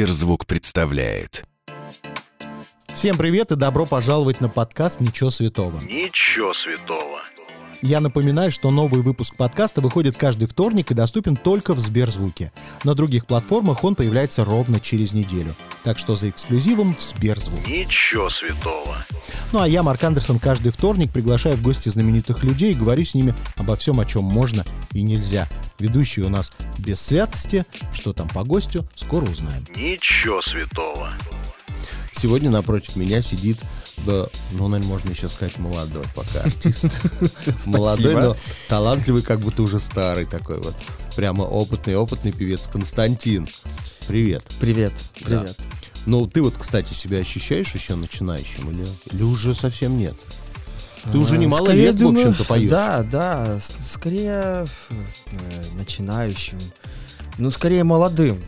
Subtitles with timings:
[0.00, 1.44] Сберзвук представляет.
[2.86, 5.78] Всем привет и добро пожаловать на подкаст «Ничего святого».
[5.80, 7.20] Ничего святого.
[7.82, 12.52] Я напоминаю, что новый выпуск подкаста выходит каждый вторник и доступен только в Сберзвуке.
[12.84, 15.56] На других платформах он появляется ровно через неделю.
[15.82, 17.66] Так что за эксклюзивом в Сберзвук.
[17.66, 18.98] Ничего святого.
[19.52, 23.14] Ну а я, Марк Андерсон, каждый вторник приглашаю в гости знаменитых людей и говорю с
[23.14, 25.48] ними обо всем, о чем можно и нельзя.
[25.78, 27.64] Ведущий у нас без святости.
[27.94, 29.64] Что там по гостю, скоро узнаем.
[29.74, 31.14] Ничего святого.
[32.12, 33.56] Сегодня напротив меня сидит,
[34.06, 36.86] да, ну, наверное, можно еще сказать, молодой пока артист.
[37.66, 38.36] Молодой, но
[38.68, 40.74] талантливый, как будто уже старый такой вот.
[41.16, 43.48] Прямо опытный-опытный певец Константин.
[44.06, 44.44] Привет.
[44.60, 45.40] Привет, Да.
[45.40, 45.56] привет.
[46.06, 50.14] Ну, ты вот, кстати, себя ощущаешь еще начинающим или, или уже совсем нет?
[51.12, 52.70] Ты уже А, немало скорее, лет, думаю, в общем-то, поешь.
[52.70, 55.04] Да, да, скорее э,
[55.74, 56.58] начинающим.
[57.38, 58.42] Ну, скорее молодым.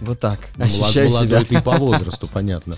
[0.00, 0.38] Вот так.
[0.56, 1.58] Ну, Ощущаю молодой себя.
[1.58, 2.76] ты по возрасту, понятно.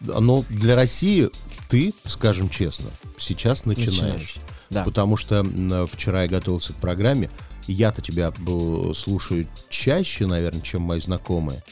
[0.00, 1.30] Но для России
[1.68, 4.00] ты, скажем честно, сейчас начинаешь.
[4.00, 4.40] Начинающий.
[4.70, 4.84] Да.
[4.84, 5.44] Потому что
[5.90, 7.30] вчера я готовился к программе.
[7.66, 11.62] Я-то тебя э, слушаю чаще, наверное, чем мои знакомые.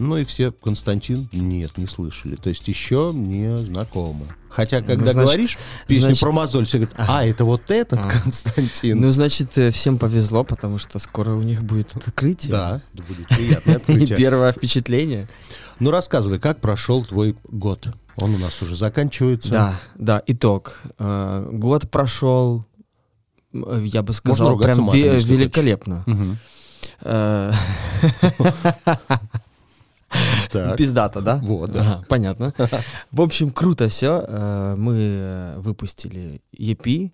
[0.00, 2.34] Ну и все, Константин, нет, не слышали.
[2.34, 4.24] То есть еще не знакомы.
[4.48, 8.08] Хотя, когда значит- говоришь песню значит- про мозоль, все говорят, а, это вот этот А.
[8.08, 8.98] Константин.
[8.98, 12.50] Ну, значит, э, всем повезло, потому что скоро у них будет открытие.
[12.50, 14.16] да, да будет приятное открытие.
[14.16, 15.28] первое впечатление.
[15.80, 17.88] Ну рассказывай, как прошел твой год?
[18.16, 19.50] Он у нас уже заканчивается.
[19.50, 20.80] Да, да, итог.
[20.98, 22.64] Э, Год прошел,
[23.52, 26.06] э, я бы сказал, прям великолепно.
[30.50, 30.76] Так.
[30.76, 31.36] Пиздато, да?
[31.42, 31.80] Вот, да.
[31.80, 32.52] Ага, понятно.
[33.12, 34.74] В общем, круто все.
[34.76, 37.10] Мы э, выпустили EP,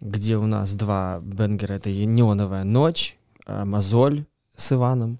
[0.00, 1.74] где у нас два бенгера.
[1.74, 4.24] Это «Неоновая ночь», э, «Мозоль»
[4.56, 5.18] с Иваном.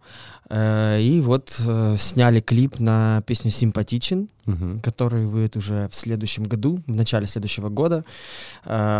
[0.50, 1.48] Э, И вот
[1.96, 4.80] сняли клип на песню «Симпатичен», Мгм.
[4.80, 8.04] который выйдет уже в следующем году, в начале следующего года.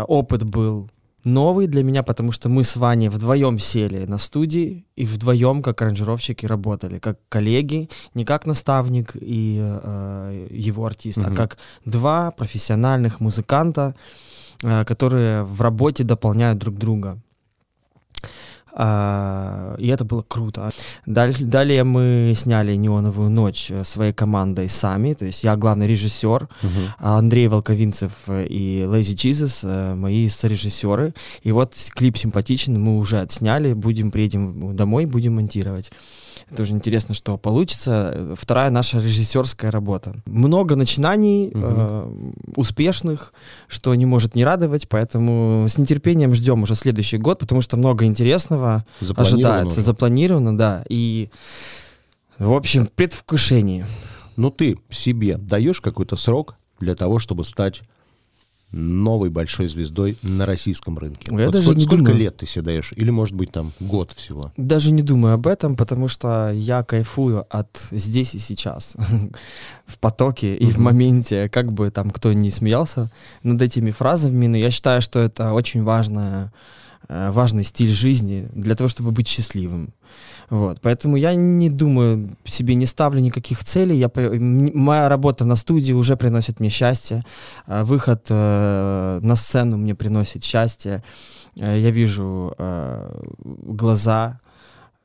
[0.07, 0.89] Опыт был
[1.23, 5.81] новый для меня, потому что мы с Ваней вдвоем сели на студии и вдвоем как
[5.81, 11.33] аранжировщики работали, как коллеги, не как наставник и э, его артист, Мгм.
[11.33, 13.95] а как два профессиональных музыканта,
[14.63, 17.17] э, которые в работе дополняют друг друга.
[18.73, 20.69] А, и это было круто.
[21.05, 26.71] Даль- далее мы сняли «Неоновую ночь» своей командой сами, то есть я главный режиссер, Мгм.
[26.99, 31.13] а Андрей Волковинцев и Jesus э, мои сорежиссеры.
[31.43, 35.91] И вот клип симпатичен, мы уже отсняли, будем приедем домой, будем монтировать.
[36.55, 38.35] Тоже интересно, что получится.
[38.37, 40.21] Вторая наша режиссерская работа.
[40.25, 42.13] Много начинаний э,
[42.55, 43.33] успешных,
[43.67, 48.05] что не может не радовать, поэтому с нетерпением ждем уже следующий год, потому что много
[48.05, 48.85] интересного
[49.15, 49.85] ожидается, уже?
[49.85, 50.83] запланировано, да.
[50.89, 51.29] И
[52.37, 53.85] в общем, в предвкушении.
[54.35, 57.81] Ну ты себе даешь какой-то срок для того, чтобы стать
[58.71, 61.27] новой большой звездой на российском рынке?
[61.29, 62.17] Я Вот даже сколько, не сколько думаю.
[62.17, 62.93] лет ты себе даешь?
[62.95, 64.51] Или, может быть, там год всего?
[64.57, 68.95] Даже не думаю об этом, потому что я кайфую от здесь и сейчас,
[69.85, 73.11] в потоке и в моменте, как бы там кто ни смеялся
[73.43, 76.51] над этими фразами, но я считаю, что это очень важная,
[77.07, 79.93] э, важный стиль жизни для того, чтобы быть счастливым.
[80.51, 83.97] Вот, поэтому я не думаю, себе не ставлю никаких целей.
[83.97, 84.11] Я,
[84.73, 87.23] моя работа на студии уже приносит мне счастье.
[87.67, 91.03] А Выход э, на сцену мне приносит счастье.
[91.57, 94.41] Э, Я вижу э, глаза,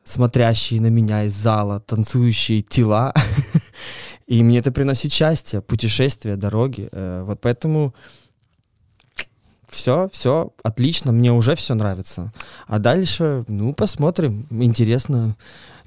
[0.02, 3.14] смотрящие на меня из зала, танцующие тела.
[4.26, 6.88] И мне это приносит счастье, путешествия, дороги.
[6.90, 7.94] Э, Вот поэтому
[9.68, 12.32] все, все отлично, мне уже все нравится.
[12.66, 14.46] А дальше, ну, посмотрим.
[14.50, 15.36] Интересно,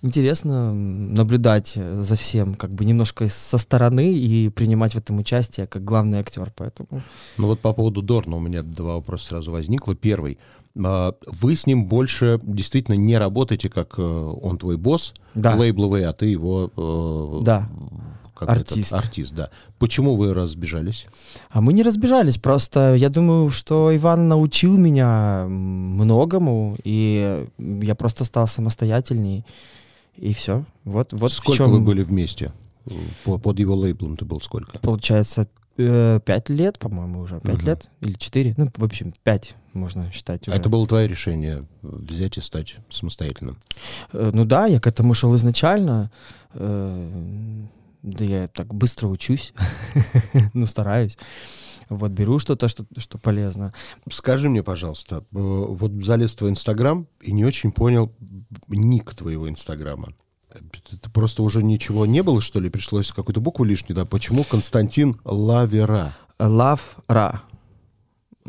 [0.01, 5.83] интересно наблюдать за всем, как бы немножко со стороны и принимать в этом участие как
[5.83, 6.51] главный актер.
[6.55, 7.01] Поэтому
[7.37, 9.95] Ну вот по поводу Дорна у меня два вопроса сразу возникло.
[9.95, 10.37] Первый.
[10.81, 15.55] А, Вы с ним больше действительно не работаете, как э, он твой босс, Да.
[15.55, 16.71] лейбловый, а ты его...
[16.77, 17.69] э, Да.
[18.39, 18.93] Как Артист.
[18.93, 19.49] этот, артист, да.
[19.79, 21.05] Почему вы разбежались?
[21.49, 28.23] А мы не разбежались, просто я думаю, что Иван научил меня многому, и я просто
[28.23, 29.45] стал самостоятельней,
[30.15, 30.63] и все.
[30.85, 32.51] Вот, вот Сколько чём, вы были вместе?
[33.25, 34.79] По- под его лейблом ты был сколько?
[34.79, 35.47] Получается,
[35.77, 37.39] э, пять лет, по-моему, уже.
[37.41, 37.65] Пять Мгм.
[37.67, 38.53] лет или четыре.
[38.57, 40.55] Ну, в общем, пять можно считать уже.
[40.55, 43.57] А Это было твое решение э, взять и стать самостоятельным.
[44.13, 46.09] Э, Ну да, я к этому шел изначально.
[48.01, 49.53] Да я так быстро учусь.
[50.53, 51.17] ну, стараюсь.
[51.89, 53.73] Вот, беру что-то, что, что полезно.
[54.11, 58.13] Скажи мне, пожалуйста, э, вот залез в твой Инстаграм и не очень понял
[58.67, 60.09] ник твоего Инстаграма.
[60.49, 62.69] Это просто уже ничего не было, что ли?
[62.69, 64.05] Пришлось какую-то букву лишнюю, да?
[64.05, 66.15] Почему Константин Лавера?
[67.07, 67.39] Э,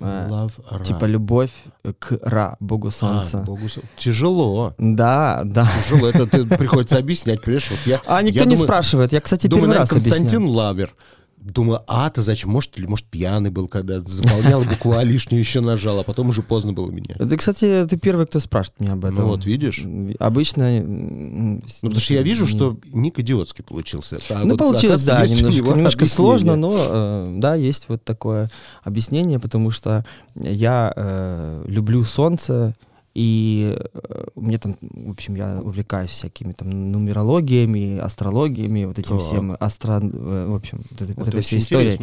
[0.01, 0.83] Love Ra.
[0.85, 1.51] Типа любовь
[1.99, 3.39] к Ра, богу А, солнца.
[3.39, 4.75] богу со- Тяжело.
[4.79, 5.69] Да, да.
[5.89, 6.09] Тяжело.
[6.09, 7.71] Это ты приходится объяснять, понимаешь?
[7.71, 9.13] Вот я, А никто я не думаю- спрашивает.
[9.13, 10.49] Я, кстати, Думаю, первый раз Константин объясняю.
[10.51, 10.95] Лавер.
[11.41, 12.51] Думаю, а-то зачем?
[12.51, 16.43] Может, или может пьяный был, когда заполнял букву А лишнюю еще нажал, а потом уже
[16.43, 17.17] поздно было менять.
[17.17, 19.21] Ты, кстати, ты первый, кто спрашивает меня об этом.
[19.21, 19.83] Ну вот, видишь?
[20.19, 20.81] Обычно...
[20.81, 24.19] Ну, потому что я вижу, что ник идиотский получился.
[24.29, 28.51] А ну, вот, получилось, да, немножко, немножко сложно, но э, да, есть вот такое
[28.83, 30.05] объяснение, потому что
[30.35, 32.75] я э, люблю солнце,
[33.15, 39.27] и э, мне там, в общем, я увлекаюсь всякими там нумерологиями, астрологиями, вот этим Так.
[39.27, 41.99] всем, астро, э, в общем, вот, вот этой всей историей.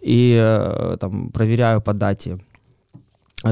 [0.00, 2.38] И э, там проверяю по дате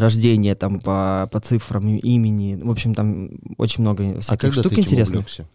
[0.00, 2.60] рождения, там по, по цифрам имени.
[2.62, 5.20] В общем, там очень много А всяких когда штук интересных.
[5.20, 5.46] увлекся?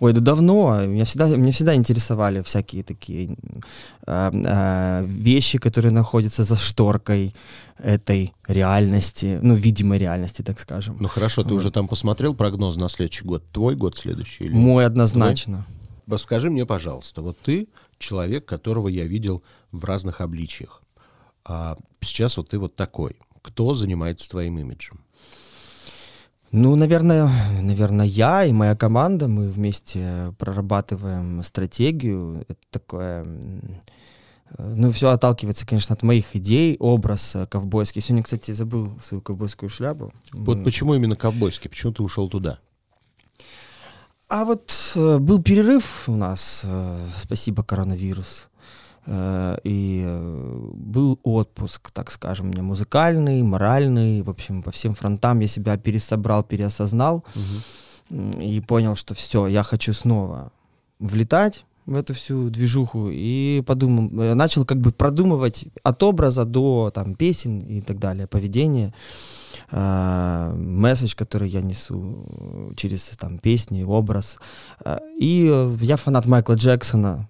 [0.00, 0.84] Ой, да давно.
[0.84, 3.36] Меня всегда, меня всегда интересовали всякие такие
[4.06, 7.34] э, э, вещи, которые находятся за шторкой
[7.78, 10.96] этой реальности, ну, видимой реальности, так скажем.
[11.00, 11.60] Ну хорошо, ты Вот.
[11.60, 13.44] уже там посмотрел прогноз на следующий год?
[13.52, 14.44] Твой год следующий?
[14.44, 14.54] Или...
[14.54, 15.66] Мой однозначно.
[16.06, 17.68] Вот Скажи мне, пожалуйста, вот ты
[17.98, 19.42] человек, которого я видел
[19.72, 20.82] в разных обличиях.
[21.44, 23.16] А сейчас вот ты вот такой.
[23.46, 25.00] Кто занимается твоим имиджем?
[26.52, 27.30] Ну, наверное,
[27.62, 32.44] наверное, я и моя команда, мы вместе прорабатываем стратегию.
[32.48, 33.24] Это такое...
[34.58, 38.00] э, Ну, все отталкивается, конечно, от моих идей, образ ковбойский.
[38.02, 40.12] Сегодня, кстати, забыл свою ковбойскую шляпу.
[40.32, 41.70] Вот Мы- почему именно ковбойский?
[41.70, 42.58] Почему ты ушел туда?
[44.28, 48.48] А вот э, был перерыв у нас, э, спасибо коронавирус,
[49.62, 55.46] и э, был отпуск, так скажем, меня музыкальный, моральный, в общем, по всем фронтам я
[55.46, 57.24] себя пересобрал, переосознал
[58.10, 60.50] и понял, что все, я хочу снова
[60.98, 66.90] влетать в эту всю движуху и подумал, э, начал как бы продумывать от образа до
[66.92, 68.92] там песен и так далее, поведения,
[69.70, 74.38] э, месседж, который я несу э, через там песни, образ.
[74.84, 77.28] Э, И э, я фанат Майкла Джексона.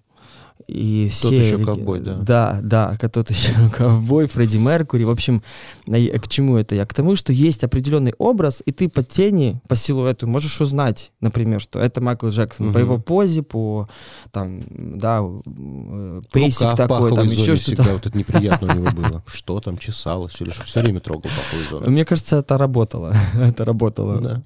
[0.67, 2.15] И Тот все еще ковбой, да.
[2.15, 5.03] Да, да, тот еще ковбой, Фредди Меркури.
[5.05, 5.41] В общем,
[5.85, 6.85] я- к чему это я?
[6.85, 11.61] К тому, что есть определенный образ, и ты по тени, по силуэту можешь узнать, например,
[11.61, 12.73] что это Майкл Джексон.
[12.73, 12.87] По Мгм.
[12.87, 13.87] его позе, по
[14.31, 17.61] там, да, э, пейсик Рука такой, там еще что-то.
[17.61, 19.23] всегда вот это неприятно у него было.
[19.27, 20.63] Что там, чесалось или что?
[20.63, 21.91] Все время трогал паховую зону.
[21.91, 23.13] Мне кажется, это работало.
[23.41, 24.19] это работало.
[24.21, 24.41] Да.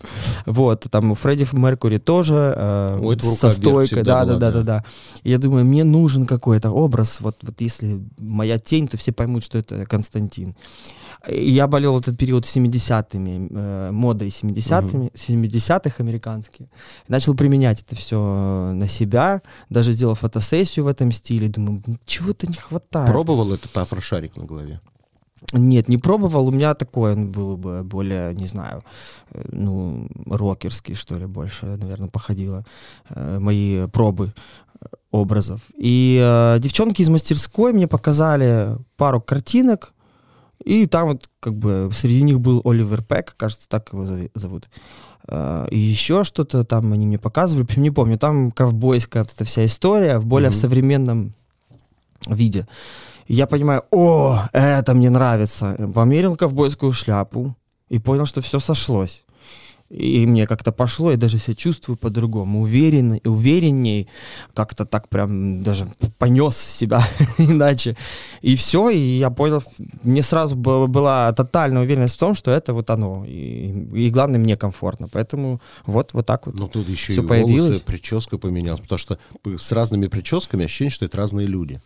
[0.46, 4.62] Вот, там у Фредди Меркури тоже э, У этого со стойкой, да, да, да, да.
[4.62, 4.84] да,
[5.24, 9.58] я думаю, мне нужен какой-то образ, вот, вот если моя тень, то все поймут, что
[9.58, 10.56] это Константин.
[11.28, 16.66] Я болел этот период 70-ми, э, модой 70-ми, 70-х американских.
[17.08, 21.48] Начал применять это все на себя, даже сделал фотосессию в этом стиле.
[21.48, 23.12] Думаю, чего-то не хватает.
[23.12, 24.80] Пробовал этот афрошарик на голове?
[25.54, 26.48] Нет, не пробовал.
[26.48, 28.84] У меня такой он был бы более, не знаю,
[29.32, 32.64] э, ну, рокерский, что ли, больше, наверное, походило.
[33.10, 34.34] э, Мои пробы
[34.82, 35.62] э, образов.
[35.76, 39.94] И э, девчонки из мастерской мне показали пару картинок,
[40.64, 44.70] и там вот как бы среди них был Оливер Пэк, кажется, так его зовут.
[45.28, 48.18] Э, И еще что-то там они мне показывали, в общем, не помню.
[48.18, 50.62] Там ковбойская вот эта вся история в более в Мгм.
[50.62, 51.34] современном
[52.28, 52.68] виде.
[53.32, 55.78] И я понимаю, о, это мне нравится.
[55.96, 57.56] Померил ковбойскую шляпу
[57.88, 59.24] и понял, что все сошлось.
[59.90, 64.08] И мне как-то пошло, я даже себя чувствую по-другому, уверенней, уверенней,
[64.54, 67.02] как-то так прям даже понес себя
[67.38, 67.98] иначе.
[68.42, 69.62] И все, и я понял,
[70.04, 73.26] мне сразу была, была тотальная уверенность в том, что это вот оно.
[73.26, 75.10] И, и главное, мне комфортно.
[75.10, 76.56] Поэтому вот, вот так вот.
[76.56, 77.68] Ну, тут еще Всё и появилось.
[77.68, 78.82] волосы, прическа поменялась.
[78.82, 79.18] Потому что
[79.58, 81.82] с разными прическами ощущение, что это разные люди.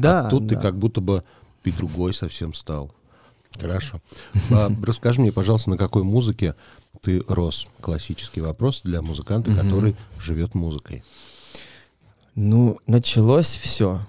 [0.00, 0.60] Да, а тут ты да.
[0.60, 1.24] как будто бы
[1.64, 2.92] и другой совсем стал.
[3.60, 4.00] Хорошо.
[4.50, 6.54] А, расскажи мне, пожалуйста, на какой музыке
[7.00, 7.66] ты рос?
[7.80, 9.60] Классический вопрос для музыканта, Мгм.
[9.60, 11.02] который живет музыкой.
[12.34, 14.00] Ну, началось все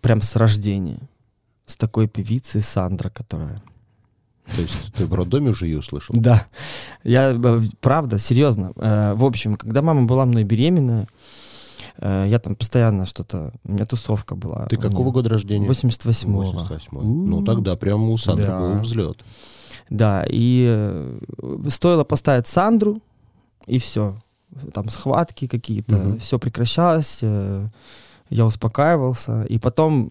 [0.00, 0.98] прям с рождения.
[1.66, 3.62] С такой певицы Сандра, которая...
[4.56, 6.12] То есть ты в роддоме уже ее услышал?
[6.18, 6.46] Да,
[7.04, 8.72] я, э, правда, серьезно.
[8.74, 11.06] Э, В общем, когда мама была мной беременная,
[11.98, 13.52] я там постоянно что-то...
[13.64, 14.66] У меня тусовка была.
[14.66, 15.66] Ты какого года рождения?
[15.68, 16.38] 88-го.
[16.38, 16.88] 88.
[17.02, 18.58] Ну, тогда прямо у Сандры Да.
[18.60, 19.24] был взлет.
[19.88, 21.18] Да, и э,
[21.68, 23.00] стоило поставить Сандру,
[23.66, 24.16] и все.
[24.72, 26.18] Там схватки какие-то, Мгм.
[26.18, 27.66] все прекращалось, э,
[28.30, 29.42] я успокаивался.
[29.44, 30.10] И потом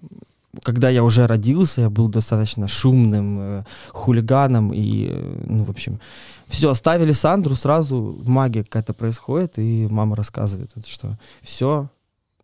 [0.63, 5.99] когда я уже родился, я был достаточно шумным э, хулиганом и, э, ну, в общем,
[6.47, 11.89] все, оставили Сандру, сразу магия какая-то происходит, и мама рассказывает, что все,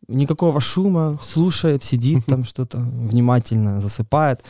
[0.08, 4.44] никакого шума, слушает, сидит там что-то, внимательно засыпает.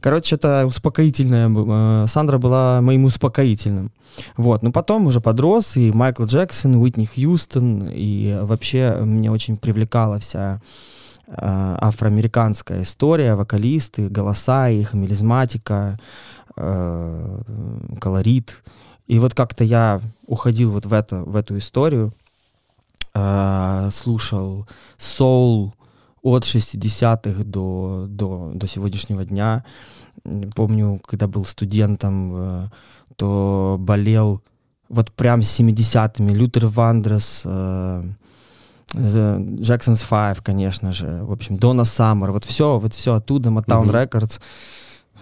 [0.00, 3.90] Короче, это успокоительная, э, Сандра была моим успокоительным.
[4.36, 10.18] Вот, но потом уже подрос, и Майкл Джексон, Уитни Хьюстон, и вообще меня очень привлекала
[10.18, 10.60] вся
[11.28, 15.98] афроамериканская история, вокалисты, голоса их, мелизматика,
[16.56, 17.42] э,
[18.00, 18.62] колорит.
[19.06, 22.12] И вот как-то я уходил вот в, это, в эту историю,
[23.14, 25.74] э, слушал соул
[26.22, 29.64] от 60-х до, до, до сегодняшнего дня.
[30.54, 32.68] Помню, когда был студентом, э,
[33.16, 34.42] то болел
[34.88, 36.34] вот прям с 70-ми.
[36.34, 37.44] Лютер Вандрес,
[38.94, 41.24] э, Jackson's Five, конечно же.
[41.24, 42.32] В общем, Дона Саммер.
[42.32, 44.08] Вот все, вот все оттуда, Motown mm-hmm.
[44.08, 44.40] Records.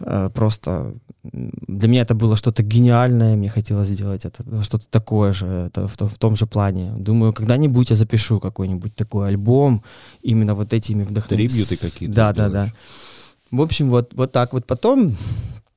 [0.00, 5.46] Э, просто для меня это было что-то гениальное, мне хотелось сделать это, что-то такое же,
[5.46, 6.92] это в, в том же плане.
[6.96, 9.84] Думаю, когда-нибудь я запишу какой-нибудь такой альбом
[10.22, 11.64] именно вот этими вдохновениями.
[11.64, 12.14] Трибьюты какие-то.
[12.14, 12.72] Да, да, да.
[13.50, 15.16] В общем, вот, вот так вот потом...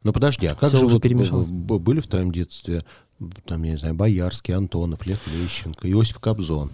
[0.04, 1.50] Ну подожди, а как же уже вот перемешалось?
[1.50, 2.84] были в твоем детстве,
[3.46, 6.72] там, я не знаю, Боярский, Антонов, Лев Лещенко, Иосиф Кобзон?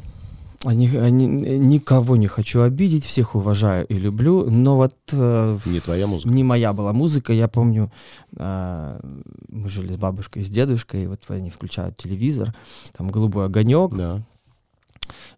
[0.66, 4.94] Они, они, никого не хочу обидеть, всех уважаю и люблю, но вот...
[5.14, 6.30] Э, не твоя музыка?
[6.30, 7.90] Не моя была музыка, я помню,
[8.36, 9.00] э,
[9.48, 12.54] мы жили с бабушкой и с дедушкой, и вот они включают телевизор,
[12.98, 14.22] там «Голубой огонек», да.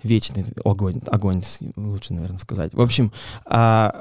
[0.01, 1.43] вечный огонь, огонь
[1.75, 2.73] лучше, наверное, сказать.
[2.73, 3.11] В общем,
[3.45, 3.91] э,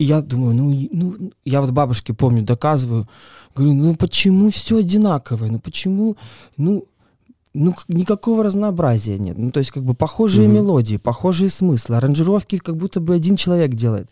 [0.00, 3.08] я думаю, ну, ну, я вот бабушке, помню, доказываю,
[3.54, 6.16] говорю, ну почему все одинаковое, ну почему,
[6.56, 6.86] ну
[7.58, 9.36] ну, никакого разнообразия нет.
[9.36, 10.56] Ну, то есть, как бы похожие угу.
[10.56, 14.08] мелодии, похожие смыслы, аранжировки как будто бы один человек делает.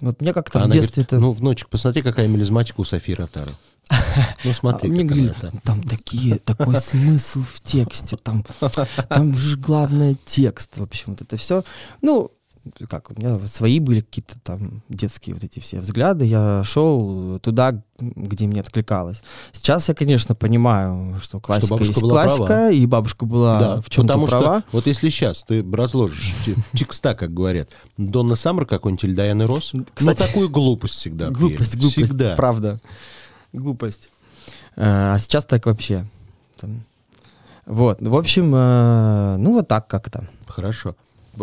[0.00, 1.18] Вот мне как-то а в детстве это...
[1.18, 3.52] Ну, внучек, посмотри, какая мелизматика у Софии Ротару.
[4.44, 4.88] Ну, смотри.
[4.88, 8.44] А мне говорили, там такие, такой смысл в тексте, там,
[9.08, 11.64] там же главное текст, в общем, вот это все.
[12.02, 12.30] Ну,
[12.88, 17.82] как, у меня свои были какие-то там детские вот эти все взгляды, я шел туда,
[17.98, 19.22] где мне откликалось.
[19.52, 22.70] Сейчас я, конечно, понимаю, что классика что есть классика, права.
[22.70, 24.60] и бабушка была да, в чем-то права.
[24.60, 26.34] Что, вот если сейчас ты разложишь
[26.74, 31.30] текста, как говорят, Донна Саммер какой-нибудь или Дайаны Росс, ну такую глупость всегда.
[31.30, 32.36] Глупость, глупость, всегда.
[32.36, 32.80] правда.
[33.52, 34.10] Глупость.
[34.76, 36.06] Э, а сейчас так вообще.
[37.64, 40.28] Вот, в общем, э, ну вот так как-то.
[40.46, 40.94] Хорошо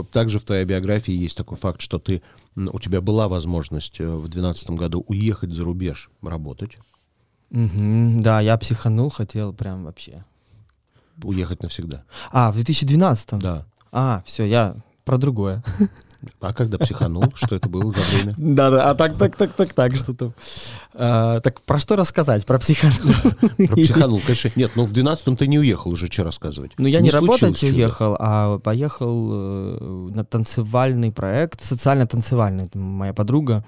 [0.04, 2.22] также в твоей биографии есть такой факт, что ты,
[2.56, 6.78] у тебя была возможность э, в 2012 году уехать за рубеж работать.
[7.52, 10.24] Угу, да, я психанул, хотел прям вообще.
[11.24, 12.04] Уехать навсегда.
[12.32, 13.40] А, в 2012?
[13.40, 13.66] Да.
[13.92, 14.76] А, все, я
[15.06, 15.64] про другое.
[16.40, 17.24] А когда психанул?
[17.36, 18.36] Что это было за время?
[18.38, 20.34] Да-да, а так, так, так, так, так, что-то.
[20.94, 22.46] А, так про что рассказать?
[22.46, 23.14] Про психанул?
[23.68, 24.52] Про психанул, конечно.
[24.56, 26.72] Нет, ну в 12-м ты не уехал уже, что рассказывать.
[26.78, 32.70] Ну я не, работать уехал, а поехал э, на танцевальный проект, социально-танцевальный.
[32.74, 33.64] Моя подруга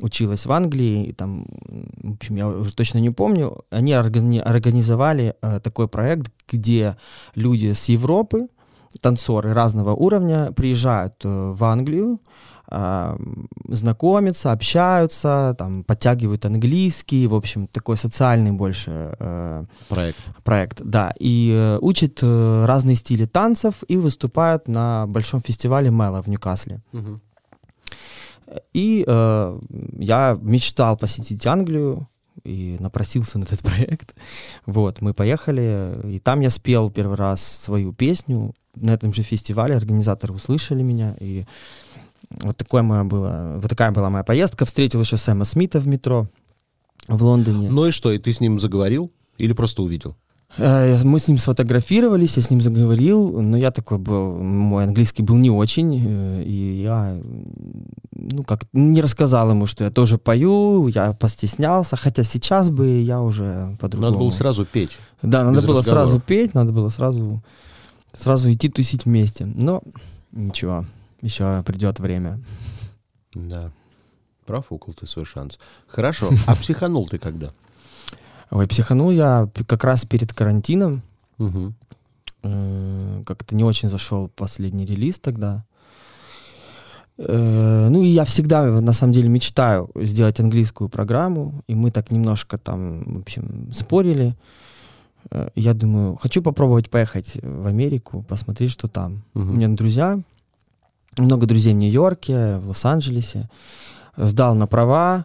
[0.00, 1.46] училась в Англии, и там,
[2.02, 6.96] в общем, я уже точно не помню, они организовали э, такой проект, где
[7.34, 8.48] люди с Европы,
[9.00, 12.18] танцоры разного уровня приезжают э, в Англию,
[12.70, 13.16] э,
[13.68, 20.18] знакомятся, общаются, там, подтягивают английский, в общем, такой социальный больше э, проект.
[20.44, 26.80] проект, да, и учат разные стили танцев и выступают на большом фестивале Мэла в Ньюкасле.
[26.92, 27.20] Угу.
[28.72, 29.60] И э,
[29.98, 32.08] я мечтал посетить Англию,
[32.44, 34.14] и напросился на этот проект.
[34.66, 39.76] Вот, мы поехали, и там я спел первый раз свою песню на этом же фестивале
[39.76, 41.44] организаторы услышали меня, и
[42.30, 44.64] вот, такое моя была, вот такая была моя поездка.
[44.64, 46.26] Встретил еще Сэма Смита в метро
[47.08, 47.68] в Лондоне.
[47.70, 50.16] Ну и что, и ты с ним заговорил или просто увидел?
[50.58, 55.22] Э, мы с ним сфотографировались, я с ним заговорил, но я такой был, мой английский
[55.22, 57.20] был не очень, э, и я,
[58.12, 63.22] ну, как не рассказал ему, что я тоже пою, я постеснялся, хотя сейчас бы я
[63.22, 64.12] уже по-другому.
[64.12, 64.90] Надо было сразу петь.
[65.22, 67.42] Да, надо было сразу петь, надо было сразу
[68.16, 69.46] сразу идти тусить вместе.
[69.46, 69.82] Но
[70.32, 70.84] ничего,
[71.20, 72.40] еще придет время.
[73.34, 73.70] Да.
[74.46, 75.58] Профукал ты свой шанс.
[75.86, 76.30] Хорошо.
[76.46, 77.52] А психанул ты когда?
[78.50, 81.02] Ой, психанул я как раз перед карантином.
[81.38, 81.72] Угу.
[83.24, 85.64] Как-то не очень зашел последний релиз тогда.
[87.18, 92.10] Э, ну и я всегда, на самом деле, мечтаю сделать английскую программу, и мы так
[92.10, 94.34] немножко там, в общем, спорили.
[95.54, 99.22] Я думаю, хочу попробовать поехать в Америку, посмотреть, что там.
[99.34, 99.42] Угу.
[99.44, 100.18] У меня друзья
[101.18, 103.48] много друзей в Нью-Йорке, в Лос-Анджелесе.
[104.16, 105.24] Сдал на права,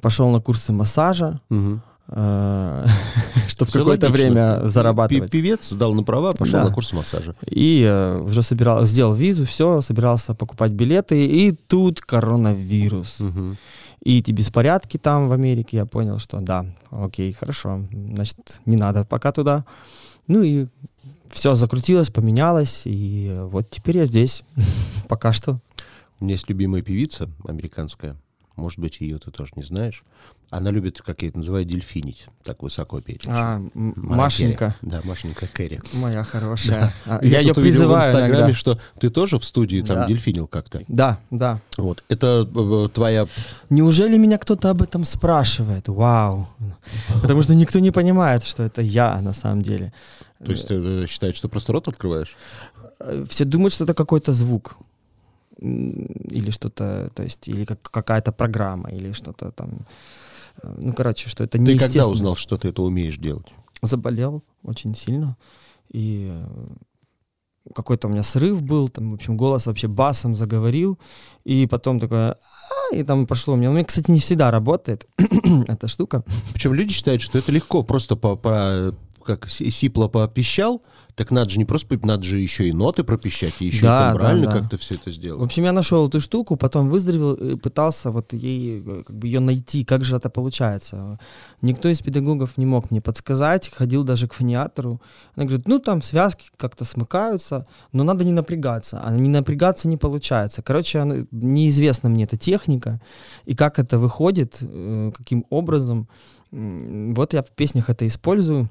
[0.00, 1.82] пошел на курсы массажа, Мгм.
[2.08, 2.86] э,
[3.48, 5.30] чтобы какое-то время зарабатывать.
[5.30, 6.64] Певец сдал на права, пошел Да.
[6.68, 7.34] на курс массажа.
[7.46, 13.20] И э, уже собирал, сделал визу, все, собирался покупать билеты, и тут коронавирус.
[13.20, 13.56] Мгм.
[14.02, 19.04] И эти беспорядки там в Америке, я понял, что да, окей, хорошо, значит, не надо
[19.04, 19.66] пока туда.
[20.26, 20.68] Ну и
[21.28, 24.44] все закрутилось, поменялось, и вот теперь я здесь,
[25.08, 25.60] пока что.
[26.18, 28.16] У меня есть любимая певица американская.
[28.60, 30.04] Может быть, ее ты тоже не знаешь.
[30.50, 32.26] Она любит, как я это называю, дельфинить.
[32.44, 33.22] Так высоко петь.
[33.26, 34.90] А, Машенька, Керри.
[34.92, 35.80] Да, Машенька Керри.
[35.94, 36.92] моя хорошая.
[37.06, 38.54] А, И Я ее увидел в призываю Инстаграме, иногда.
[38.54, 40.06] что ты тоже в студии там Да.
[40.08, 40.82] дельфинил как-то.
[40.88, 41.60] Да, да.
[41.78, 42.04] Вот.
[42.08, 43.26] Это э, твоя...
[43.70, 45.88] Неужели меня кто-то об этом спрашивает?
[45.88, 46.48] Вау.
[47.22, 49.92] Потому что никто не понимает, что это я на самом деле.
[50.44, 52.36] То есть ты э, считаешь, что просто рот открываешь?
[52.98, 54.76] Э, Все думают, что это какой-то звук.
[55.60, 59.70] Или что-то, то есть, или как, какая-то программа, или что-то там.
[60.62, 63.46] Э, Ну, короче, что это Ты когда узнал, что ты это умеешь делать?
[63.82, 65.36] Заболел очень сильно.
[65.94, 70.98] И э, какой-то у меня срыв был, там, в общем, голос вообще басом заговорил.
[71.44, 73.70] И потом такое, «А», и там пошло у меня.
[73.70, 75.06] У меня, кстати, не всегда работает
[75.68, 76.22] эта штука.
[76.52, 80.82] Причем люди считают, что это легко, просто по, по- как си- сипло попищал,
[81.16, 84.12] так надо же не просто надо же еще и ноты пропищать, и еще Да, и
[84.12, 84.58] тембрально да, да.
[84.60, 85.42] как-то все это В сделать.
[85.42, 89.40] общем, я нашел эту штуку, потом выздоровел, и пытался вот ей, э, как бы ее
[89.40, 91.18] найти, как же это получается.
[91.62, 95.00] Никто из педагогов не мог мне подсказать, ходил даже к фониатору.
[95.36, 99.02] Она говорит, ну там связки как-то смыкаются, но надо не напрягаться.
[99.04, 100.62] А не напрягаться не получается.
[100.62, 103.00] Короче, она- неизвестна мне эта техника,
[103.44, 106.08] и как это выходит, э, каким образом.
[106.52, 108.70] Вот я в песнях это использую.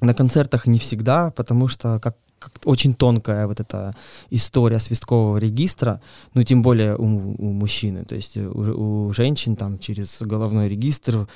[0.00, 3.94] На концертах не всегда, потому что как, как очень тонкая вот эта
[4.30, 6.00] история свисткового регистра,
[6.34, 7.04] ну тем более у,
[7.38, 11.26] у мужчины, то есть у, у женщин там через головной регистр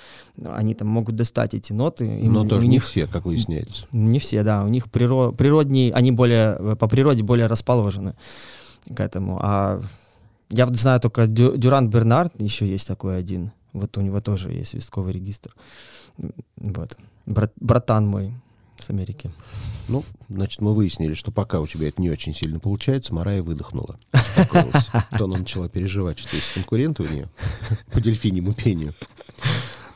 [0.44, 2.04] они там могут достать эти ноты.
[2.20, 3.86] и Но у тоже не них все, как выясняется.
[3.92, 8.14] не все, да, у них приро- природнее, они более по природе более расположены
[8.94, 9.38] к этому.
[9.42, 9.80] А
[10.50, 13.52] я знаю только Дю- Дюран Бернард, еще есть такой один.
[13.72, 15.54] Вот у него тоже есть свистковый регистр.
[16.56, 16.98] Вот.
[17.26, 18.34] Брат- братан мой
[18.82, 19.30] с Америки.
[19.88, 23.96] Ну, значит, мы выяснили, что пока у тебя это не очень сильно получается, Марая выдохнула.
[25.18, 27.28] То она начала переживать, что есть конкуренты у нее
[27.92, 28.94] по дельфиньему пению.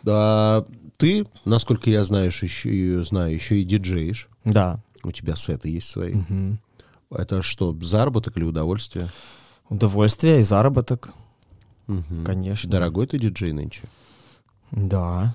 [0.03, 0.65] Да,
[0.97, 4.29] ты, насколько я знаешь, еще знаю, еще и диджеешь.
[4.45, 4.81] Да.
[5.03, 6.15] У тебя сеты есть свои.
[6.15, 6.61] Мгм.
[7.11, 9.09] Это что, заработок или удовольствие?
[9.69, 11.11] Удовольствие и заработок,
[11.87, 12.25] Мгм.
[12.25, 12.71] конечно.
[12.71, 13.83] Дорогой ты диджей нынче?
[14.73, 15.35] Да.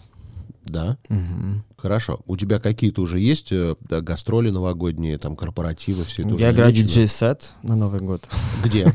[0.70, 0.98] Да?
[1.10, 1.64] Мгм.
[1.78, 2.22] Хорошо.
[2.26, 6.72] У тебя какие-то уже есть э, да, гастроли новогодние, там, корпоративы, все это Я играю
[6.72, 8.30] диджей-сет на Новый год.
[8.64, 8.92] Где?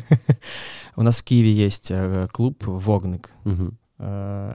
[0.96, 3.30] У нас в Киеве есть э, клуб «Вогник».
[3.98, 4.54] Э,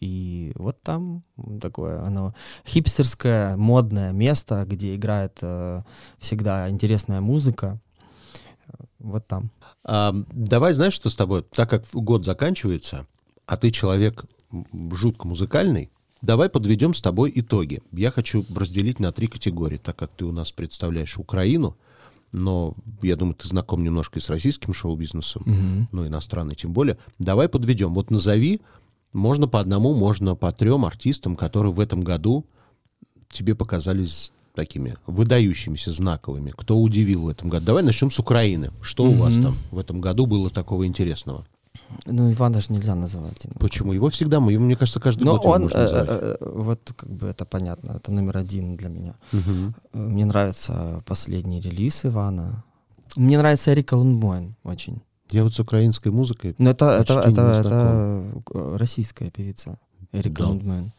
[0.00, 1.22] И вот там
[1.60, 2.34] такое оно
[2.66, 5.40] хипстерское, модное место, где играет
[6.18, 7.78] всегда интересная музыка.
[8.98, 9.50] Вот там.
[9.84, 11.42] А, давай, знаешь, что с тобой?
[11.42, 13.06] Так как год заканчивается,
[13.46, 14.24] а ты человек
[14.92, 15.90] жутко музыкальный,
[16.26, 17.80] давай подведем с тобой итоги.
[17.92, 21.76] Я хочу разделить на три категории, так как ты у нас представляешь Украину,
[22.32, 25.44] но я думаю, ты знаком немножко и с российским шоу-бизнесом,
[25.92, 26.98] ну, иностранный тем более.
[27.18, 27.94] Давай подведем.
[27.94, 28.60] Вот назови,
[29.12, 32.44] можно по одному, можно по трем артистам, которые в этом году
[33.30, 36.52] тебе показались такими выдающимися, знаковыми.
[36.56, 37.66] Кто удивил в этом году?
[37.66, 38.70] Давай начнем с Украины.
[38.80, 41.46] Что у вас там в этом году было такого интересного?
[42.06, 43.46] Ну, Ивана же нельзя называть.
[43.58, 43.92] Почему?
[43.92, 46.08] Его всегда, мы- мне кажется, каждый Но год его он, можно э, называть.
[46.08, 49.14] э, э, вот как бы это понятно, это номер один для меня.
[49.32, 52.64] Э, Мне нравится последний релиз Ивана.
[53.16, 55.00] Мне нравится Эрика Лундмоен очень.
[55.30, 56.54] Я вот с украинской музыкой...
[56.58, 59.78] Но это, это, это, это российская певица
[60.12, 60.48] Эрика Да.
[60.48, 60.92] Лундмоен.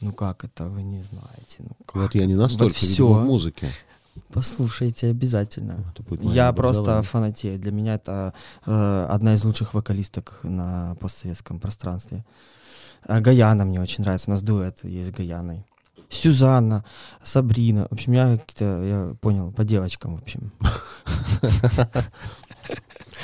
[0.00, 1.56] Ну как это вы не знаете?
[1.60, 1.96] Ну как?
[1.96, 3.08] Вот я не настолько Вот всё.
[3.12, 3.68] в музыке.
[4.32, 5.84] Послушайте обязательно.
[6.20, 7.58] Я просто фанатею.
[7.58, 8.34] Для меня это
[8.66, 12.24] э, одна из лучших вокалисток на постсоветском пространстве.
[13.02, 14.30] А Гаяна мне очень нравится.
[14.30, 15.64] У нас дуэт есть с Гаяной.
[16.08, 16.84] Сюзанна,
[17.22, 17.88] Сабрина.
[17.90, 20.52] В общем, я я понял, по девочкам, в общем.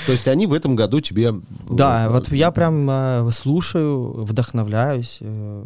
[0.07, 1.35] То есть они в этом году тебе...
[1.71, 5.19] Да, э, вот я прям э, слушаю, вдохновляюсь.
[5.21, 5.65] э,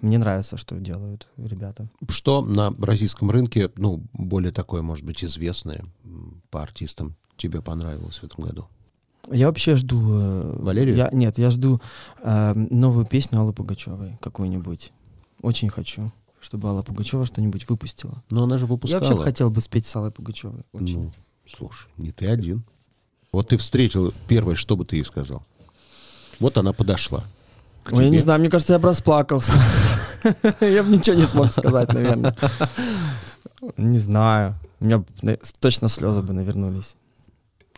[0.00, 1.88] мне нравится, что делают ребята.
[2.08, 5.84] Что на российском рынке, ну, более такое, может быть, известное
[6.50, 8.66] по артистам тебе понравилось в этом году?
[9.30, 10.00] Я вообще жду...
[10.00, 10.96] э, Валерию?
[10.96, 11.80] Я, нет, я жду
[12.22, 14.92] э, новую песню Аллы Пугачевой какую-нибудь.
[15.42, 18.22] Очень хочу, чтобы Алла Пугачева что-нибудь выпустила.
[18.30, 19.00] Но она же Я выпускала.
[19.02, 20.62] вообще хотел бы спеть с Аллой Пугачевой.
[20.72, 21.02] Очень.
[21.04, 21.12] Ну,
[21.48, 22.64] слушай, не ты один.
[23.36, 25.42] Вот ты встретил первое, что бы ты ей сказал?
[26.40, 27.22] Вот она подошла.
[27.84, 29.52] к Ой, я не знаю, мне кажется, я бы расплакался.
[30.62, 32.34] Я бы ничего не смог сказать, наверное.
[33.76, 34.54] Не знаю.
[34.80, 36.96] У меня на- точно слезы бы навернулись.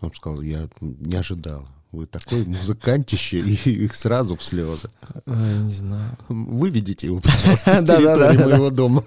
[0.01, 1.67] Он сказал, я не ожидал.
[1.91, 4.89] Вы такой музыкантище, и их сразу в слезы.
[5.25, 6.19] Ой, не знаю.
[6.29, 9.05] Выведите его, пожалуйста, с территории моего дома.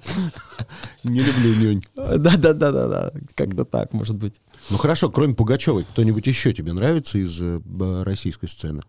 [1.03, 1.85] Не люблю нюнь.
[1.95, 3.11] Да-да-да-да-да.
[3.35, 4.41] Как-то так, может быть.
[4.71, 7.61] Ну хорошо, кроме Пугачевой, кто-нибудь еще тебе нравится из э,
[8.03, 8.81] российской сцены?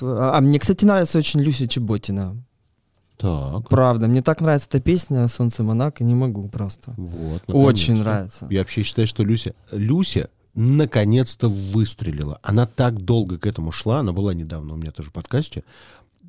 [0.00, 2.36] А а мне, кстати, нравится очень Люся Чеботина.
[3.16, 3.68] Так.
[3.68, 6.94] Правда, мне так нравится эта песня «Солнце Монако», не могу просто.
[6.96, 8.46] Вот, Очень нравится.
[8.50, 9.54] Я вообще считаю, что Люся...
[9.72, 12.40] Люся наконец-то выстрелила.
[12.42, 15.62] Она так долго к этому шла, она была недавно у меня тоже в подкасте.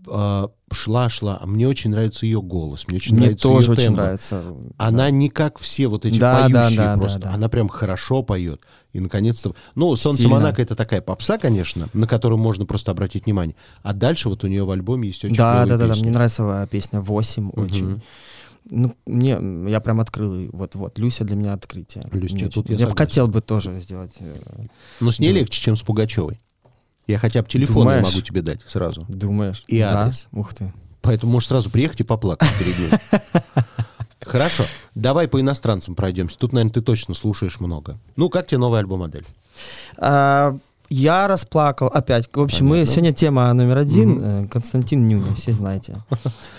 [0.08, 1.39] А, шла, шла.
[1.42, 4.02] А мне очень нравится ее голос, мне очень Мне нравится тоже очень тембр.
[4.02, 4.44] нравится.
[4.78, 7.20] Она не как все вот эти Да, да, поющие да, да, просто.
[7.20, 7.34] да.
[7.34, 8.62] Она прям хорошо поет.
[8.94, 9.54] И наконец-то...
[9.76, 10.38] Ну, «Солнце Сильно.
[10.38, 13.56] Монако»— это такая попса, конечно, на которую можно просто обратить внимание.
[13.84, 16.68] А дальше вот у нее в альбоме есть очень Да, да, да, да, мне нравится
[16.72, 18.02] песня «Восемь» очень.
[18.65, 22.06] Ну, мне, м, я прям открыл, вот-вот, Люся для меня открытие.
[22.12, 24.15] Люся, Мне тут я я бы хотел бы тоже сделать.
[24.19, 24.36] э,
[25.00, 25.41] Но с ней Думаю.
[25.41, 26.39] легче, чем с Пугачевой.
[27.08, 28.06] Я хотя бы телефон Думаешь?
[28.06, 29.06] могу тебе дать сразу.
[29.10, 29.63] Думаешь?
[29.67, 30.04] И да?
[30.04, 30.28] адрес.
[30.32, 30.72] Ух ты.
[31.02, 32.91] Поэтому можешь сразу приехать и поплакать перед ней.
[34.22, 34.65] Хорошо.
[34.93, 36.38] Давай по иностранцам пройдемся.
[36.38, 37.98] Тут, наверное, ты точно слушаешь много.
[38.15, 39.26] Ну, как тебе новый альбом «Адель»?
[40.89, 42.30] Я расплакал опять.
[42.34, 42.91] В общем, мы Понятно.
[42.93, 44.19] сегодня тема номер один.
[44.21, 46.02] э, Константин Нюня, все знаете.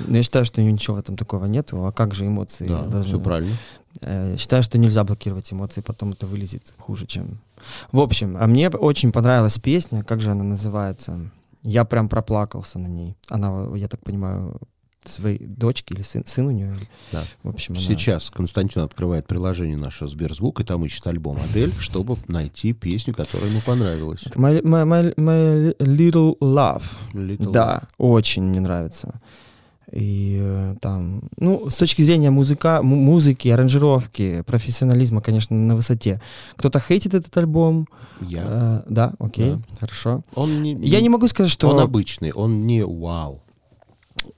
[0.06, 1.84] Но я считаю, что ничего в этом такого нету.
[1.84, 2.64] А как же эмоции?
[2.66, 3.56] Да, должны- все правильно.
[4.02, 7.40] Э, Считаю, что нельзя блокировать эмоции, потом это вылезет хуже, чем...
[7.92, 11.18] В общем, а мне очень понравилась песня, как же она называется?
[11.62, 13.16] Я прям проплакался на ней.
[13.28, 14.56] Она, я так понимаю,
[15.10, 16.74] своей дочке или сын, сын у нее.
[17.12, 17.24] Да.
[17.42, 22.16] В общем, она- Сейчас Константин открывает приложение наше Сберзвук, и там ищет альбом «Адель», чтобы
[22.28, 24.22] найти песню, которая ему понравилась.
[24.26, 26.82] Это My, my, my- my Little Love.
[27.12, 29.20] Little Да, очень мне нравится.
[29.92, 36.20] И э, там, ну, с точки зрения музыка, му- музыки, аранжировки, профессионализма, конечно, на высоте.
[36.54, 37.88] Кто-то хейтит этот альбом.
[38.20, 38.42] Я.
[38.46, 39.62] Э, да, окей, Да.
[39.80, 40.22] хорошо.
[40.36, 41.68] Он не, Я не могу сказать, что...
[41.68, 43.42] Он обычный, он не вау.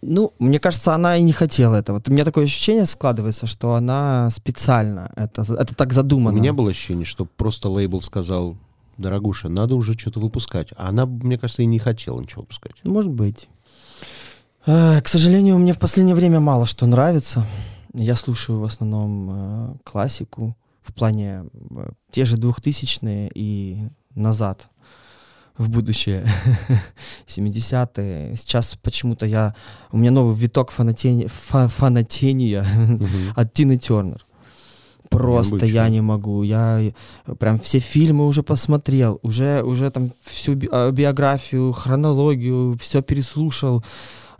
[0.02, 2.02] Ну, мне кажется, она и не хотела этого.
[2.06, 6.36] У меня такое ощущение складывается, что она специально это, это так У задумано.
[6.36, 8.56] меня было ощущение, что просто лейбл сказал,
[8.98, 10.72] дорогуша, надо уже что-то выпускать.
[10.76, 12.72] А она, мне кажется, и не хотела ничего выпускать.
[12.84, 13.48] Может быть.
[14.66, 17.46] Э, К сожалению, мне в последнее время мало что нравится.
[17.94, 24.68] Я слушаю в основном э, классику в плане э, те же двухтысячные и назад
[25.58, 26.24] в будущее
[27.26, 28.36] 70-е.
[28.36, 29.54] Сейчас почему-то я
[29.90, 32.66] у меня новый виток фанатения, фа- фанатения
[33.36, 34.24] от Тины Тернер.
[35.10, 35.74] Просто Необычно.
[35.74, 36.42] я не могу.
[36.42, 36.80] Я
[37.38, 43.84] прям все фильмы уже посмотрел, уже, уже там всю би- а, биографию, хронологию, все переслушал.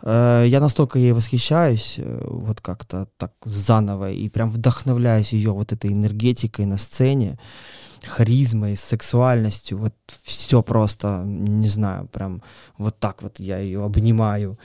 [0.01, 5.71] Э, Я настолько ей восхищаюсь, э, вот как-то так заново, и прям вдохновляюсь ее вот
[5.73, 7.37] этой энергетикой на сцене,
[8.05, 12.41] харизмой, сексуальностью, вот все просто, не знаю, прям
[12.77, 14.57] вот так вот я ее обнимаю.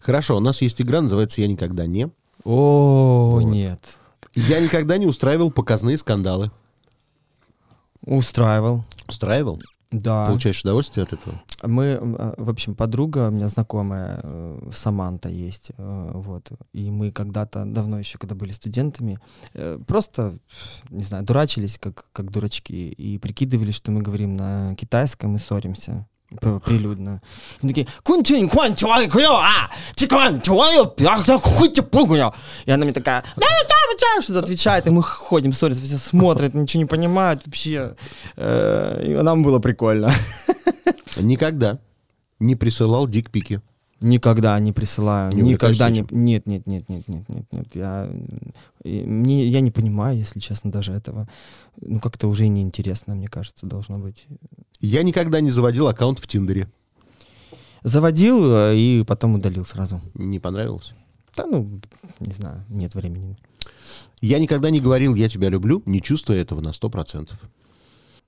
[0.00, 2.08] Хорошо, у нас есть игра, называется «Я никогда не».
[2.44, 3.40] О, Вот.
[3.42, 3.80] нет.
[4.34, 6.50] Я никогда не устраивал показные скандалы.
[8.04, 8.84] Устраивал.
[9.08, 9.60] Устраивал?
[9.90, 10.26] Да.
[10.26, 11.40] Получаешь удовольствие от этого?
[11.62, 17.12] Мы, а, в общем, подруга, у меня знакомая, э, Саманта есть, э, вот, и мы
[17.12, 19.20] когда-то, давно еще, когда были студентами,
[19.54, 20.38] э, просто,
[20.90, 26.06] не знаю, дурачились, как, как дурачки, и прикидывали, что мы говорим на китайском и ссоримся
[26.40, 27.20] прилюдно.
[27.62, 29.68] И такие, «Кунь-тюнь, куань, чуай, куё, а!
[29.94, 32.32] Чикуань, чуаю, пях, да хуй ты пугуя!»
[32.64, 36.54] И она мне такая, «Да, да, да», что-то отвечает, и мы ходим, ссорятся, все смотрят,
[36.54, 37.94] ничего не понимают вообще.
[38.36, 40.12] Э, И нам было прикольно.
[41.16, 41.78] Никогда
[42.38, 43.60] не присылал дикпики.
[44.00, 45.32] Никогда не присылаю.
[45.32, 46.04] Не никогда не.
[46.10, 47.66] Нет, нет, нет, нет, нет, нет, нет.
[47.74, 48.10] Я,
[48.84, 51.26] мне, я не понимаю, если честно, даже этого.
[51.80, 54.26] Ну, как-то уже и неинтересно, мне кажется, должно быть.
[54.80, 56.68] Я никогда не заводил аккаунт в Тиндере.
[57.82, 60.00] Заводил э, и потом удалил сразу.
[60.14, 60.92] Не понравилось?
[61.36, 61.80] Да, ну,
[62.20, 63.36] не знаю, нет времени.
[64.20, 67.30] Я никогда не говорил «я тебя люблю», не чувствуя этого на 100%.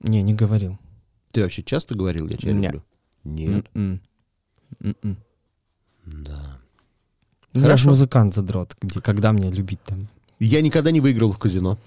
[0.01, 0.77] Не, не говорил.
[1.31, 2.83] Ты вообще часто говорил «я тебя люблю»?
[3.23, 3.65] Нет.
[3.73, 4.01] М-м.
[4.79, 5.17] М-м.
[6.05, 6.59] Да.
[7.53, 7.83] Ну, Я Хорошо.
[7.83, 10.07] же музыкант задрот, где, когда мне любить там.
[10.39, 11.77] Я никогда не выиграл в казино.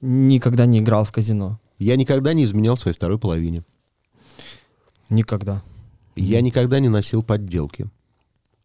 [0.00, 1.60] Никогда не играл в казино.
[1.78, 3.64] Я никогда не изменял своей второй половине.
[5.10, 5.62] Никогда.
[6.16, 7.88] Я никогда не носил подделки.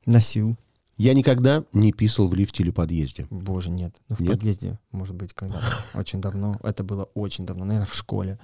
[0.05, 0.55] Носил.
[0.97, 3.25] Я никогда не писал в лифте или подъезде.
[3.29, 3.95] Боже, нет.
[4.09, 4.31] Ну, в Нет?
[4.31, 5.65] подъезде, может быть, когда-то.
[5.97, 6.59] Очень давно.
[6.61, 8.37] Это было очень давно, наверное, в школе.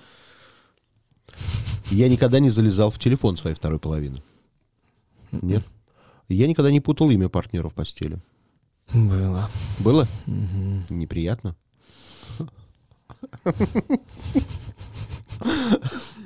[1.91, 4.23] Я никогда не залезал в телефон своей второй половины.
[5.33, 5.65] Нет.
[6.29, 8.19] Я никогда не путал имя партнера в постели.
[8.93, 9.49] Было.
[9.79, 10.07] Было?
[10.89, 11.57] Неприятно.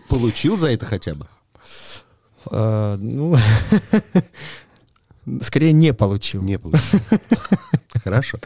[0.10, 1.28] Получил за это хотя бы?
[2.52, 3.36] Э, ну,
[5.42, 6.42] скорее не получил.
[6.42, 7.00] Не получил.
[8.04, 8.40] Хорошо.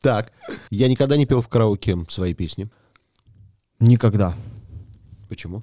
[0.00, 0.32] Так,
[0.70, 2.68] я никогда не пел в караоке свои песни.
[3.78, 4.34] Никогда.
[5.28, 5.62] Почему?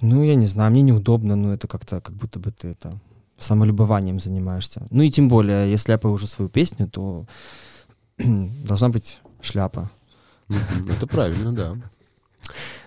[0.00, 2.98] Ну, я не знаю, мне неудобно, но это как-то, как будто бы ты это
[3.38, 4.86] самолюбованием занимаешься.
[4.90, 7.26] Ну и тем более, если я пою уже свою песню, то
[8.18, 9.90] должна быть шляпа.
[10.48, 11.76] Это правильно, да.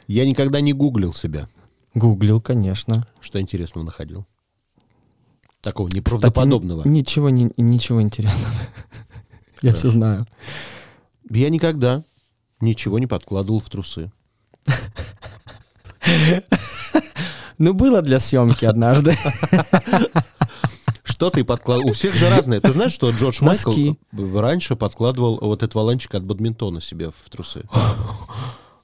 [0.07, 1.47] Я никогда не гуглил себя.
[1.93, 3.07] Гуглил, конечно.
[3.21, 4.25] Что интересного находил?
[5.61, 6.83] Такого Кстати, неправдоподобного.
[6.83, 8.51] н- ничего, не, ничего интересного.
[9.61, 10.27] Я все знаю.
[11.29, 12.03] Я никогда
[12.59, 14.11] ничего не подкладывал в трусы.
[17.59, 19.15] Ну, было для съемки однажды.
[21.03, 21.91] Что ты подкладывал?
[21.91, 22.59] У всех же разное.
[22.59, 23.97] Ты знаешь, что Джордж Майкл Носки.
[24.35, 27.63] раньше подкладывал вот этот валанчик от бадминтона себе в трусы?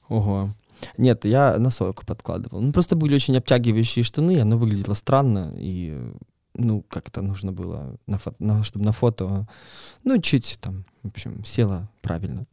[0.08, 0.54] Ого.
[0.98, 2.60] Нет, я носойку подкладывал.
[2.60, 5.96] Ну, просто были очень обтягивающие штаны, оно выглядело странно, и,
[6.54, 9.46] ну, как-то нужно было, на фо- на- чтобы на фото,
[10.04, 12.46] ну, чуть там, в общем, село правильно.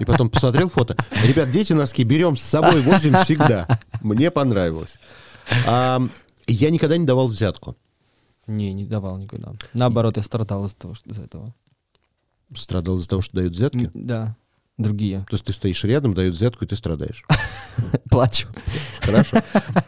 [0.00, 0.96] И потом посмотрел фото.
[1.24, 3.66] Ребят, дети носки берем с собой, возим всегда.
[4.00, 4.98] Мне понравилось.
[5.66, 6.00] А,
[6.46, 7.76] я никогда не давал взятку.
[8.46, 9.52] Не, не давал никогда.
[9.72, 11.54] Наоборот, я страдал из-за того, что из-за этого.
[12.54, 13.90] Страдал из-за того, что дают взятки.
[13.94, 14.36] Да,
[14.78, 15.20] другие.
[15.28, 17.24] То есть ты стоишь рядом, дают взятку, и ты страдаешь.
[18.10, 18.48] Плачу.
[19.00, 19.38] Хорошо.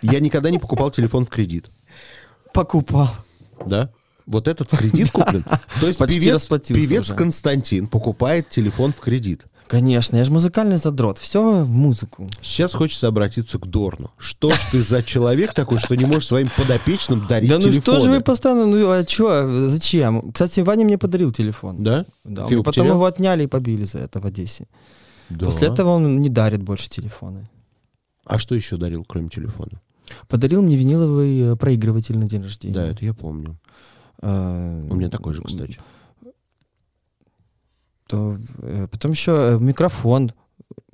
[0.02, 1.70] Я никогда не покупал телефон в кредит.
[2.52, 3.10] Покупал.
[3.66, 3.90] Да?
[4.26, 5.44] Вот этот в кредит куплен.
[5.80, 7.12] То есть певец, певец.
[7.12, 9.44] Константин покупает телефон в кредит.
[9.66, 11.18] Конечно, я же музыкальный задрот.
[11.18, 12.28] Все в музыку.
[12.42, 14.10] Сейчас хочется обратиться к Дорну.
[14.18, 17.80] Что ж ты за человек такой, что не можешь своим подопечным дарить Да ну телефоны?
[17.82, 20.32] что же вы постоянно, ну а что, зачем?
[20.32, 21.82] Кстати, Ваня мне подарил телефон.
[21.82, 22.04] Да?
[22.24, 22.96] Да, Ты его потом потерял?
[22.96, 24.66] его отняли и побили за это в Одессе.
[25.30, 25.46] Да.
[25.46, 27.48] После этого он не дарит больше телефоны.
[28.26, 29.80] А что еще дарил, кроме телефона?
[30.28, 32.74] Подарил мне виниловый э, проигрыватель на день рождения.
[32.74, 33.56] Да, это я помню.
[34.20, 35.78] Э, У меня такой же, кстати.
[38.06, 40.32] То, э, потом еще микрофон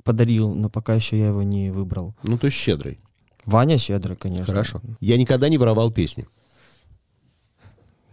[0.03, 2.15] подарил, но пока еще я его не выбрал.
[2.23, 2.99] Ну, то есть щедрый.
[3.45, 4.53] Ваня щедрый, конечно.
[4.53, 4.81] Хорошо.
[4.99, 6.27] Я никогда не воровал песни.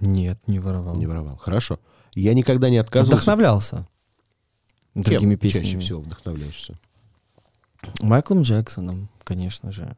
[0.01, 0.97] Нет, не воровал.
[0.97, 1.37] Не воровал.
[1.37, 1.81] Хорошо.
[2.15, 3.17] Я никогда не отказывался.
[3.17, 3.89] Вдохновлялся
[4.95, 5.65] Кем другими песнями.
[5.65, 6.79] чаще всего вдохновляешься?
[8.01, 9.97] Майклом Джексоном, конечно же.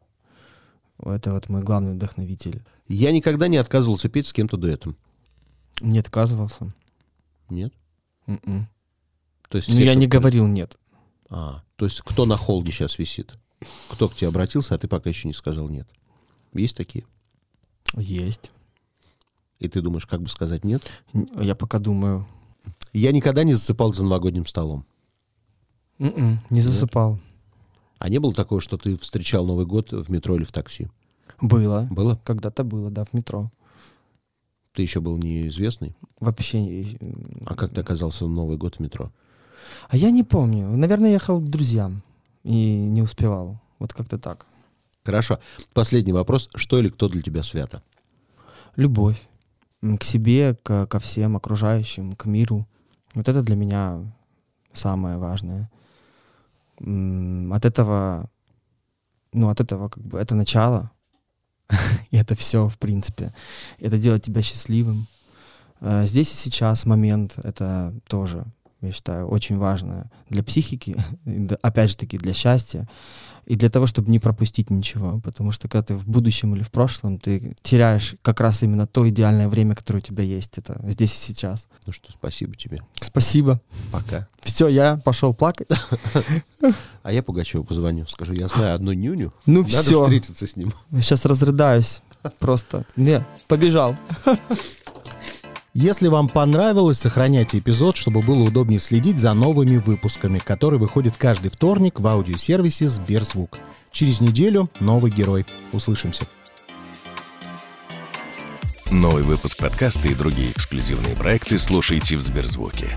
[1.03, 2.63] Это вот мой главный вдохновитель.
[2.89, 4.97] Я никогда не отказывался петь с кем-то дуэтом.
[5.81, 6.75] Не отказывался.
[7.49, 7.73] Нет?
[8.27, 8.69] М-м.
[9.51, 10.79] То есть Ну, все, я не говорил нет.
[11.29, 13.35] А, то есть кто на холде сейчас висит?
[13.89, 15.89] Кто к тебе обратился, а ты пока еще не сказал нет?
[16.55, 17.05] Есть такие?
[17.97, 18.53] Есть.
[19.59, 20.83] И ты думаешь, как бы сказать нет?
[21.39, 22.27] Я пока думаю.
[22.93, 24.87] Я никогда не засыпал за новогодним столом.
[25.99, 27.19] М-м, не засыпал.
[27.99, 30.89] А не было такого, что ты встречал Новый год в метро или в такси?
[31.41, 31.87] Было.
[31.91, 32.21] Было?
[32.25, 33.51] Когда-то было, да, в метро.
[34.73, 35.97] Ты еще был неизвестный?
[36.21, 36.97] Вообще.
[37.45, 39.13] А как ты оказался в Новый год в метро?
[39.89, 40.69] А я не помню.
[40.77, 42.03] Наверное, ехал к друзьям
[42.45, 43.59] и не успевал.
[43.79, 44.47] Вот как-то так.
[45.05, 45.39] Хорошо.
[45.73, 46.49] Последний вопрос.
[46.55, 47.83] Что или кто для тебя свято?
[48.77, 49.21] Любовь
[49.99, 52.67] к себе, к- ко всем окружающим, к миру.
[53.15, 54.01] Вот это для меня
[54.73, 55.71] самое важное.
[56.79, 58.31] От этого,
[59.33, 60.91] ну, от этого как бы это начало,
[62.11, 63.33] и это все, в принципе.
[63.79, 65.07] Это делает тебя счастливым.
[65.81, 68.45] Э, Здесь и сейчас момент, это тоже,
[68.81, 70.97] я считаю, очень важно для психики,
[71.63, 72.89] опять же таки для счастья,
[73.47, 75.21] и для того, чтобы не пропустить ничего.
[75.21, 79.09] Потому что когда ты в будущем или в прошлом, ты теряешь как раз именно то
[79.09, 80.57] идеальное время, которое у тебя есть.
[80.59, 81.67] Это здесь и сейчас.
[81.85, 82.81] Ну что, спасибо тебе.
[83.01, 83.61] Спасибо.
[83.91, 84.29] Пока.
[84.41, 85.69] Все, я пошел плакать.
[87.03, 88.07] А я Пугачеву позвоню.
[88.07, 89.33] Скажу, я знаю одну нюню.
[89.47, 90.71] Ну Надо все, встретиться с ним.
[90.93, 92.03] сейчас разрыдаюсь.
[92.39, 92.85] Просто.
[92.95, 93.97] Не, побежал.
[95.73, 101.53] Если вам понравилось, сохраняйте эпизод, чтобы было удобнее следить за новыми выпусками, которые выходят каждый
[101.53, 103.59] вторник в аудиосервисе Сберзвук.
[103.93, 105.47] Через неделю новый герой.
[105.73, 106.27] Услышимся.
[108.91, 112.97] Новый выпуск подкаста и другие эксклюзивные проекты слушайте в Сберзвуке.